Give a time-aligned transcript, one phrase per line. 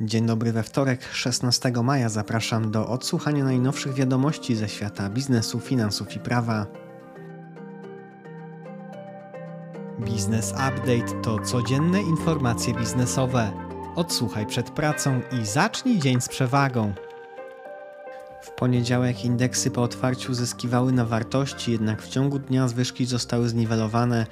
[0.00, 2.08] Dzień dobry we wtorek, 16 maja.
[2.08, 6.66] Zapraszam do odsłuchania najnowszych wiadomości ze świata biznesu, finansów i prawa.
[10.00, 13.52] Biznes Update to codzienne informacje biznesowe.
[13.96, 16.94] Odsłuchaj przed pracą i zacznij dzień z przewagą.
[18.42, 24.26] W poniedziałek indeksy po otwarciu zyskiwały na wartości, jednak w ciągu dnia zwyżki zostały zniwelowane.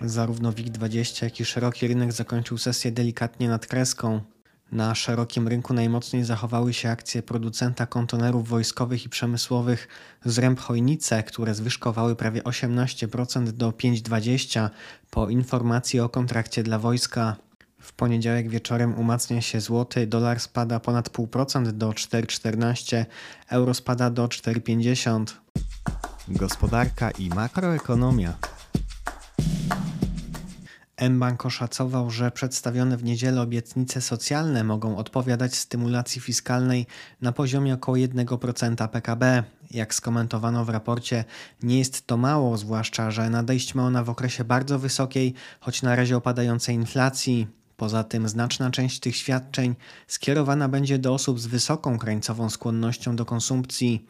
[0.00, 4.35] Zarówno WIG20, jak i szeroki rynek zakończył sesję delikatnie nad kreską.
[4.72, 9.88] Na szerokim rynku najmocniej zachowały się akcje producenta kontenerów wojskowych i przemysłowych
[10.24, 14.70] Zręb Chojnice, które zwyżkowały prawie 18% do 5,20
[15.10, 17.36] po informacji o kontrakcie dla wojska.
[17.80, 23.04] W poniedziałek wieczorem umacnia się złoty, dolar spada ponad 0,5% do 4,14,
[23.48, 25.24] euro spada do 4,50.
[26.28, 28.55] Gospodarka i makroekonomia.
[31.00, 36.86] mBank oszacował, że przedstawione w niedzielę obietnice socjalne mogą odpowiadać stymulacji fiskalnej
[37.20, 39.44] na poziomie około 1% PKB.
[39.70, 41.24] Jak skomentowano w raporcie,
[41.62, 45.96] nie jest to mało, zwłaszcza, że nadejść ma ona w okresie bardzo wysokiej, choć na
[45.96, 47.46] razie opadającej inflacji.
[47.76, 49.74] Poza tym znaczna część tych świadczeń
[50.06, 54.06] skierowana będzie do osób z wysoką krańcową skłonnością do konsumpcji.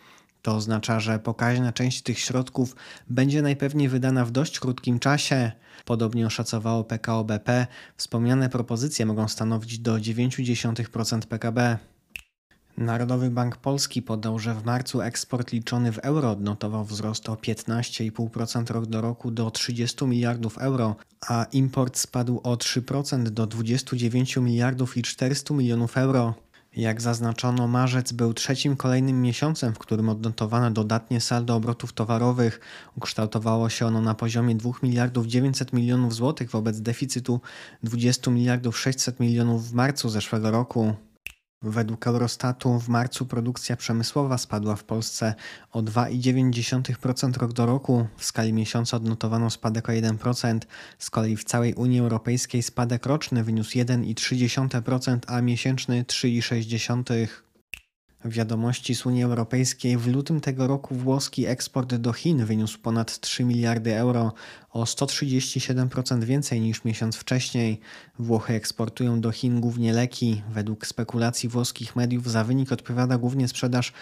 [0.47, 2.77] To oznacza, że pokaźna część tych środków
[3.11, 5.53] będzie najpewniej wydana w dość krótkim czasie.
[5.85, 7.67] Podobnie oszacowało PKO BP.
[7.97, 11.79] Wspomniane propozycje mogą stanowić do 0,9% PKB.
[12.77, 18.71] Narodowy Bank Polski podał, że w marcu eksport liczony w euro odnotował wzrost o 15,5%
[18.71, 20.97] rok do roku do 30 miliardów euro,
[21.29, 26.35] a import spadł o 3% do 29 miliardów i 400 milionów euro.
[26.77, 32.61] Jak zaznaczono, marzec był trzecim kolejnym miesiącem, w którym odnotowano dodatnie saldo obrotów towarowych.
[32.97, 37.41] Ukształtowało się ono na poziomie 2 miliardów 900 milionów złotych wobec deficytu
[37.83, 40.95] 20 miliardów 600 milionów w marcu zeszłego roku.
[41.71, 45.35] Według Eurostatu w marcu produkcja przemysłowa spadła w Polsce
[45.73, 48.07] o 2,9% rok do roku.
[48.17, 50.61] W skali miesiąca odnotowano spadek o 1%.
[50.99, 57.46] Z kolei w całej Unii Europejskiej spadek roczny wyniósł 1,3%, a miesięczny 3,6%.
[58.29, 63.45] Wiadomości z Unii Europejskiej w lutym tego roku włoski eksport do Chin wyniósł ponad 3
[63.45, 64.33] miliardy euro,
[64.71, 67.81] o 137% więcej niż miesiąc wcześniej.
[68.19, 70.43] Włochy eksportują do Chin głównie leki.
[70.51, 73.93] Według spekulacji włoskich mediów za wynik odpowiada głównie sprzedaż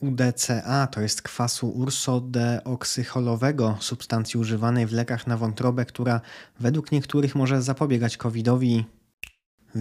[0.00, 6.20] UDCA, to jest kwasu ursodeoksycholowego, substancji używanej w lekach na wątrobę, która
[6.60, 8.84] według niektórych może zapobiegać COVID-owi.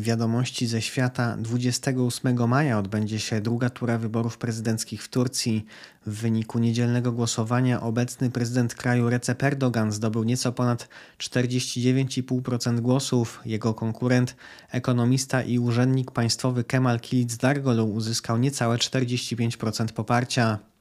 [0.01, 5.66] Wiadomości ze świata 28 maja odbędzie się druga tura wyborów prezydenckich w Turcji.
[6.06, 10.89] W wyniku niedzielnego głosowania obecny prezydent kraju Recep Erdogan zdobył nieco ponad
[11.19, 13.41] 49,5% głosów.
[13.45, 14.35] Jego konkurent,
[14.72, 20.75] ekonomista i urzędnik państwowy Kemal Kilicdaroglu uzyskał niecałe 45% poparcia.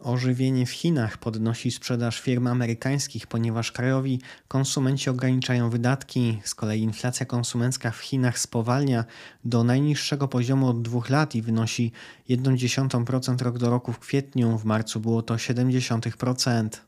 [0.00, 6.40] Ożywienie w Chinach podnosi sprzedaż firm amerykańskich, ponieważ krajowi konsumenci ograniczają wydatki.
[6.44, 9.04] Z kolei inflacja konsumencka w Chinach spowalnia
[9.44, 11.92] do najniższego poziomu od dwóch lat i wynosi
[12.30, 14.58] 0,1% rok do roku w kwietniu.
[14.58, 16.87] W marcu było to 0,7%.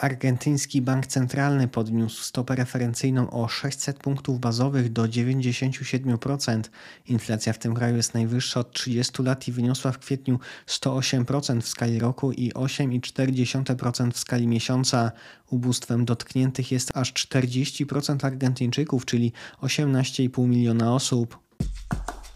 [0.00, 6.62] Argentyński Bank Centralny podniósł stopę referencyjną o 600 punktów bazowych do 97%.
[7.06, 11.68] Inflacja w tym kraju jest najwyższa od 30 lat i wyniosła w kwietniu 108% w
[11.68, 15.12] skali roku i 8,4% w skali miesiąca.
[15.50, 19.32] Ubóstwem dotkniętych jest aż 40% Argentyńczyków, czyli
[19.62, 21.38] 18,5 miliona osób.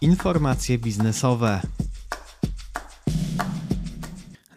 [0.00, 1.60] Informacje biznesowe.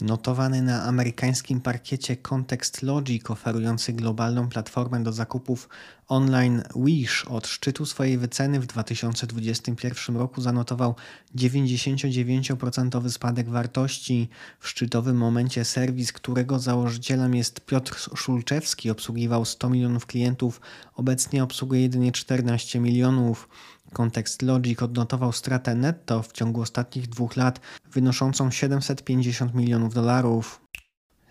[0.05, 5.69] Notowany na amerykańskim parkiecie Context Logic, oferujący globalną platformę do zakupów
[6.07, 10.95] online Wish od szczytu swojej wyceny w 2021 roku zanotował
[11.35, 14.29] 99% spadek wartości.
[14.59, 20.61] W szczytowym momencie serwis, którego założycielem jest Piotr Szulczewski, obsługiwał 100 milionów klientów,
[20.95, 23.49] obecnie obsługuje jedynie 14 milionów.
[23.95, 27.59] Kontekst Logic odnotował stratę netto w ciągu ostatnich dwóch lat
[27.91, 30.61] wynoszącą 750 milionów dolarów.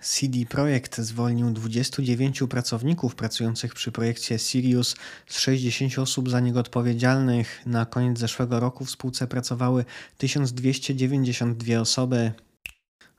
[0.00, 4.96] CD Projekt zwolnił 29 pracowników pracujących przy projekcie Sirius
[5.26, 7.62] z 60 osób za niego odpowiedzialnych.
[7.66, 9.84] Na koniec zeszłego roku w spółce pracowały
[10.18, 12.32] 1292 osoby.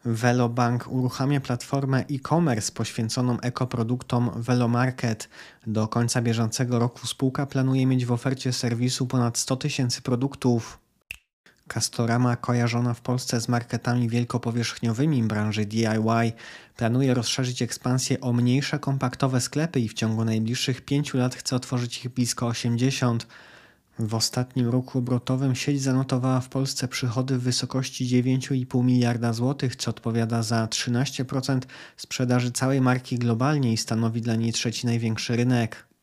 [0.06, 5.30] Velobank uruchamia platformę e-commerce poświęconą ekoproduktom Velomarket.
[5.68, 10.80] Do końca bieżącego roku spółka planuje mieć w ofercie serwisu ponad 100 tysięcy produktów.
[11.68, 16.34] Castorama, kojarzona w Polsce z marketami wielkopowierzchniowymi branży DIY,
[16.78, 22.06] planuje rozszerzyć ekspansję o mniejsze kompaktowe sklepy i w ciągu najbliższych pięciu lat chce otworzyć
[22.06, 23.28] ich blisko 80.
[24.00, 29.92] W ostatnim roku obrotowym sieć zanotowała w Polsce przychody w wysokości 9,5 miliarda złotych, co
[29.92, 31.60] odpowiada za 13%
[31.98, 35.95] sprzedaży całej marki globalnie i stanowi dla niej trzeci największy rynek.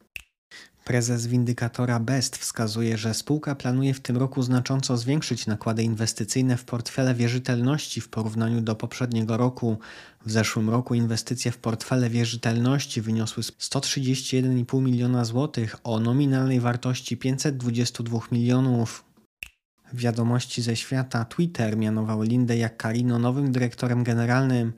[0.84, 6.64] Prezes windykatora BEST wskazuje, że spółka planuje w tym roku znacząco zwiększyć nakłady inwestycyjne w
[6.64, 9.78] portfele wierzytelności w porównaniu do poprzedniego roku.
[10.26, 18.20] W zeszłym roku inwestycje w portfele wierzytelności wyniosły 131,5 miliona złotych o nominalnej wartości 522
[18.32, 19.04] milionów.
[19.92, 24.72] Wiadomości ze świata Twitter mianował Lindę Jaccarino nowym dyrektorem generalnym.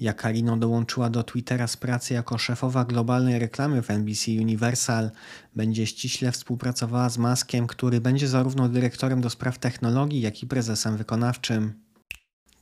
[0.00, 5.10] Jakarino dołączyła do Twittera z pracy jako szefowa globalnej reklamy w NBC Universal.
[5.56, 10.96] Będzie ściśle współpracowała z Maskiem, który będzie zarówno dyrektorem do spraw technologii, jak i prezesem
[10.96, 11.86] wykonawczym.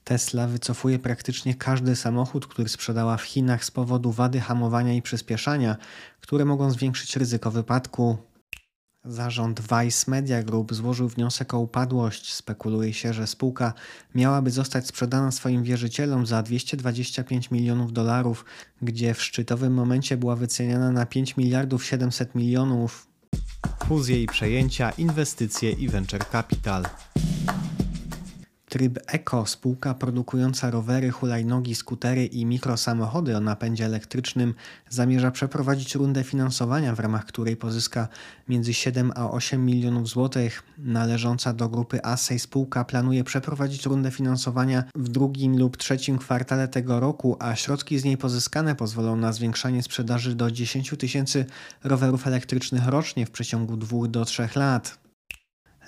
[0.04, 5.76] Tesla wycofuje praktycznie każdy samochód, który sprzedała w Chinach z powodu wady hamowania i przyspieszania,
[6.20, 8.18] które mogą zwiększyć ryzyko wypadku.
[9.04, 12.34] Zarząd Vice Media Group złożył wniosek o upadłość.
[12.34, 13.72] Spekuluje się, że spółka
[14.14, 18.44] miałaby zostać sprzedana swoim wierzycielom za 225 milionów dolarów,
[18.82, 23.06] gdzie w szczytowym momencie była wyceniana na 5 miliardów 700 milionów.
[23.86, 26.84] Fuzje i przejęcia, inwestycje i venture capital.
[28.74, 34.54] Tryb Eco, spółka produkująca rowery, hulajnogi, skutery i mikrosamochody o napędzie elektrycznym,
[34.90, 38.08] zamierza przeprowadzić rundę finansowania, w ramach której pozyska
[38.48, 40.62] między 7 a 8 milionów złotych.
[40.78, 47.00] Należąca do grupy Assay spółka planuje przeprowadzić rundę finansowania w drugim lub trzecim kwartale tego
[47.00, 51.46] roku, a środki z niej pozyskane pozwolą na zwiększanie sprzedaży do 10 tysięcy
[51.84, 55.03] rowerów elektrycznych rocznie w przeciągu 2 do 3 lat.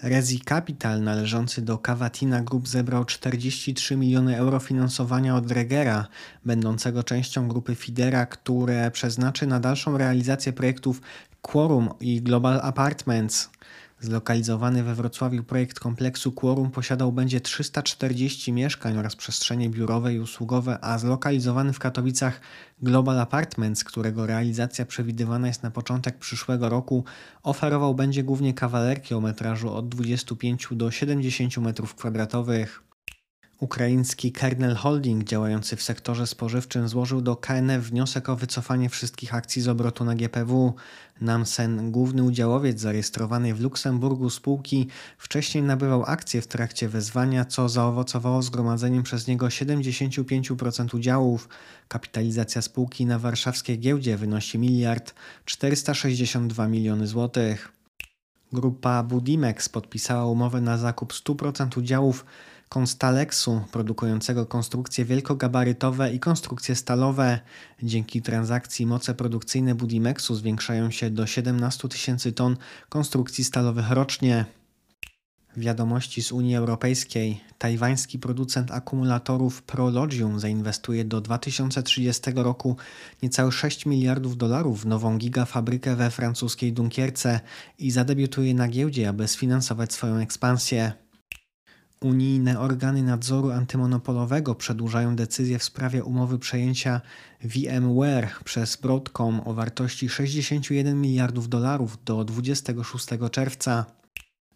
[0.02, 6.06] Rezi Capital należący do Cavatina Group zebrał 43 miliony euro finansowania od Regera,
[6.44, 11.00] będącego częścią grupy Fidera, które przeznaczy na dalszą realizację projektów
[11.42, 13.50] Quorum i Global Apartments.
[14.00, 20.78] Zlokalizowany we Wrocławiu projekt kompleksu Quorum posiadał będzie 340 mieszkań oraz przestrzenie biurowe i usługowe,
[20.84, 22.40] a zlokalizowany w Katowicach
[22.82, 27.04] Global Apartments, którego realizacja przewidywana jest na początek przyszłego roku,
[27.42, 32.66] oferował będzie głównie kawalerki o metrażu od 25 do 70 m2.
[33.60, 39.62] Ukraiński Kernel Holding działający w sektorze spożywczym złożył do KNF wniosek o wycofanie wszystkich akcji
[39.62, 40.74] z obrotu na GPW.
[41.20, 44.88] Namsen, główny udziałowiec zarejestrowany w Luksemburgu spółki,
[45.18, 51.48] wcześniej nabywał akcje w trakcie wezwania, co zaowocowało zgromadzeniem przez niego 75% udziałów.
[51.88, 55.14] Kapitalizacja spółki na warszawskiej giełdzie wynosi miliard
[55.44, 57.72] 462 miliony złotych.
[58.52, 62.24] Grupa Budimex podpisała umowę na zakup 100% udziałów
[62.68, 67.40] Constalexu, produkującego konstrukcje wielkogabarytowe i konstrukcje stalowe.
[67.82, 72.56] Dzięki transakcji moce produkcyjne Budimexu zwiększają się do 17 tysięcy ton
[72.88, 74.44] konstrukcji stalowych rocznie.
[75.56, 77.40] Wiadomości z Unii Europejskiej.
[77.58, 82.76] Tajwański producent akumulatorów Prologium zainwestuje do 2030 roku
[83.22, 87.40] niecałe 6 miliardów dolarów w nową gigafabrykę we francuskiej Dunkierce
[87.78, 91.05] i zadebiutuje na giełdzie, aby sfinansować swoją ekspansję.
[92.00, 97.00] Unijne organy nadzoru antymonopolowego przedłużają decyzję w sprawie umowy przejęcia
[97.44, 103.86] VMware przez Broadcom o wartości 61 miliardów dolarów do 26 czerwca.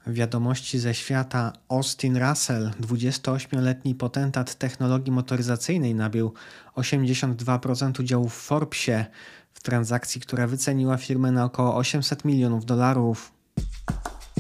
[0.07, 6.35] Wiadomości ze świata Austin Russell, 28-letni potentat technologii motoryzacyjnej, nabył
[6.77, 9.07] 82% udziałów w Forbesie
[9.53, 13.33] w transakcji, która wyceniła firmę na około 800 milionów dolarów.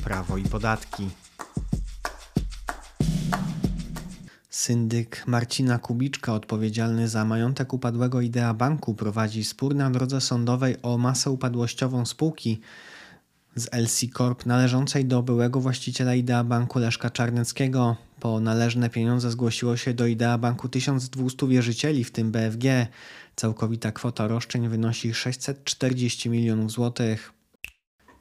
[0.04, 1.10] Prawo i podatki.
[4.60, 10.98] Syndyk Marcina Kubiczka, odpowiedzialny za majątek upadłego Idea Banku, prowadzi spór na drodze sądowej o
[10.98, 12.60] masę upadłościową spółki
[13.54, 17.96] z LC Corp należącej do byłego właściciela Idea Banku Leszka Czarneckiego.
[18.20, 22.86] Po należne pieniądze zgłosiło się do Idea Banku 1200 wierzycieli, w tym BFG.
[23.36, 27.39] Całkowita kwota roszczeń wynosi 640 milionów złotych.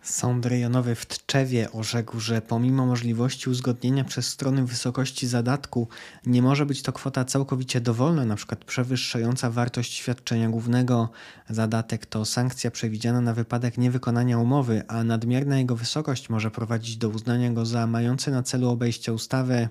[0.01, 5.87] Sąd rejonowy w Tczewie orzekł, że pomimo możliwości uzgodnienia przez strony wysokości zadatku,
[6.25, 8.55] nie może być to kwota całkowicie dowolna, np.
[8.65, 11.09] przewyższająca wartość świadczenia głównego.
[11.49, 17.09] Zadatek to sankcja przewidziana na wypadek niewykonania umowy, a nadmierna jego wysokość może prowadzić do
[17.09, 19.69] uznania go za mający na celu obejście ustawy.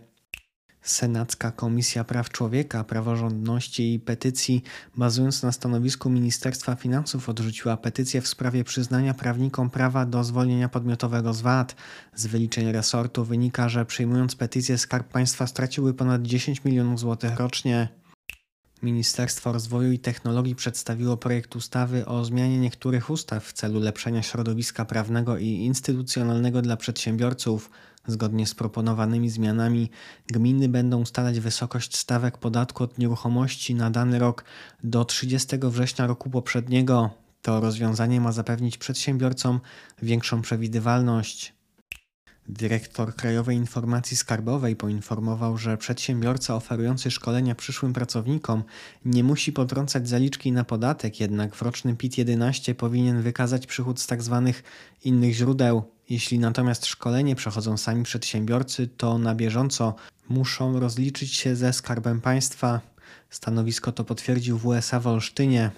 [0.90, 4.62] Senacka Komisja Praw Człowieka, Praworządności i Petycji,
[4.96, 11.34] bazując na stanowisku Ministerstwa Finansów, odrzuciła petycję w sprawie przyznania prawnikom prawa do zwolnienia podmiotowego
[11.34, 11.76] z VAT.
[12.14, 17.88] Z wyliczeń resortu wynika, że przyjmując petycję Skarb Państwa straciłby ponad 10 milionów złotych rocznie.
[18.82, 24.84] Ministerstwo Rozwoju i Technologii przedstawiło projekt ustawy o zmianie niektórych ustaw w celu lepszenia środowiska
[24.84, 27.70] prawnego i instytucjonalnego dla przedsiębiorców.
[28.06, 29.90] Zgodnie z proponowanymi zmianami,
[30.26, 34.44] gminy będą ustalać wysokość stawek podatku od nieruchomości na dany rok
[34.84, 37.10] do 30 września roku poprzedniego.
[37.42, 39.60] To rozwiązanie ma zapewnić przedsiębiorcom
[40.02, 41.57] większą przewidywalność.
[42.48, 48.62] Dyrektor Krajowej Informacji Skarbowej poinformował, że przedsiębiorca oferujący szkolenia przyszłym pracownikom
[49.04, 54.42] nie musi potrącać zaliczki na podatek, jednak w rocznym PIT-11 powinien wykazać przychód z tzw.
[54.46, 54.62] Tak
[55.04, 55.82] innych źródeł.
[56.10, 59.94] Jeśli natomiast szkolenie przechodzą sami przedsiębiorcy, to na bieżąco
[60.28, 62.80] muszą rozliczyć się ze Skarbem Państwa.
[63.30, 65.70] Stanowisko to potwierdził WSA w Olsztynie.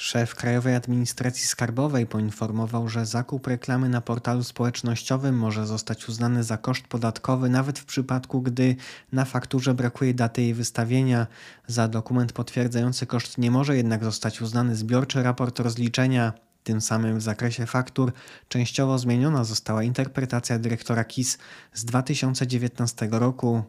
[0.00, 6.58] Szef Krajowej Administracji Skarbowej poinformował, że zakup reklamy na portalu społecznościowym może zostać uznany za
[6.58, 8.76] koszt podatkowy, nawet w przypadku, gdy
[9.12, 11.26] na fakturze brakuje daty jej wystawienia.
[11.66, 16.32] Za dokument potwierdzający koszt nie może jednak zostać uznany zbiorczy raport rozliczenia.
[16.64, 18.12] Tym samym w zakresie faktur
[18.48, 21.38] częściowo zmieniona została interpretacja dyrektora KIS
[21.72, 23.62] z 2019 roku.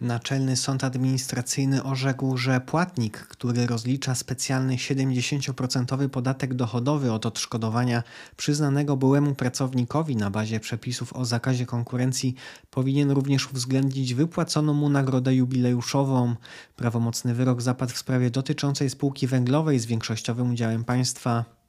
[0.00, 8.02] Naczelny Sąd Administracyjny orzekł, że płatnik, który rozlicza specjalny 70% podatek dochodowy od odszkodowania
[8.36, 12.34] przyznanego byłemu pracownikowi na bazie przepisów o zakazie konkurencji,
[12.70, 16.36] powinien również uwzględnić wypłaconą mu nagrodę jubileuszową.
[16.76, 21.59] Prawomocny wyrok zapadł w sprawie dotyczącej spółki węglowej z większościowym udziałem państwa.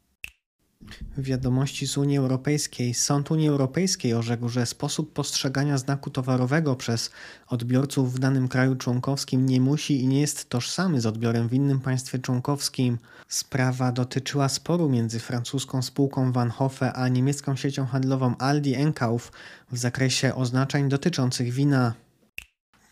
[1.18, 2.94] Wiadomości z Unii Europejskiej.
[2.94, 7.12] Sąd Unii Europejskiej orzekł, że sposób postrzegania znaku towarowego przez
[7.48, 11.80] odbiorców w danym kraju członkowskim nie musi i nie jest tożsamy z odbiorem w innym
[11.80, 12.98] państwie członkowskim.
[13.28, 19.32] Sprawa dotyczyła sporu między francuską spółką Van Hoffe a niemiecką siecią handlową Aldi Enkauf
[19.72, 21.94] w zakresie oznaczeń dotyczących wina.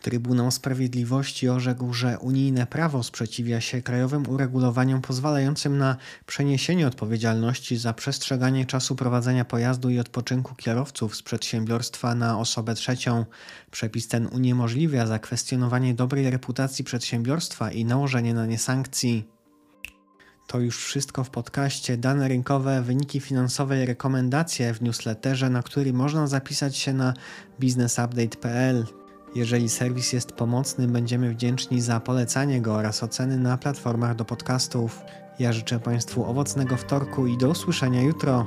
[0.02, 7.92] Trybunał Sprawiedliwości orzekł, że unijne prawo sprzeciwia się krajowym uregulowaniom pozwalającym na przeniesienie odpowiedzialności za
[7.92, 13.24] przestrzeganie czasu prowadzenia pojazdu i odpoczynku kierowców z przedsiębiorstwa na osobę trzecią.
[13.70, 19.28] Przepis ten uniemożliwia zakwestionowanie dobrej reputacji przedsiębiorstwa i nałożenie na nie sankcji.
[20.46, 21.96] To już wszystko w podcaście.
[21.96, 27.14] Dane rynkowe, wyniki finansowe i rekomendacje w newsletterze, na który można zapisać się na
[27.58, 28.99] businessupdate.pl.
[29.34, 35.02] Jeżeli serwis jest pomocny, będziemy wdzięczni za polecanie go oraz oceny na platformach do podcastów.
[35.38, 38.46] Ja życzę Państwu owocnego wtorku i do usłyszenia jutro.